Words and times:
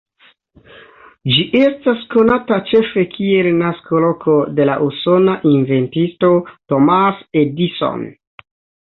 Ĝi 1.31 1.41
estas 1.57 1.99
konata 2.13 2.55
ĉefe 2.71 3.03
kiel 3.11 3.49
naskoloko 3.59 4.37
de 4.59 4.65
la 4.69 4.77
usona 4.85 5.35
inventisto 5.51 6.31
Thomas 6.73 7.21
Edison. 7.43 8.03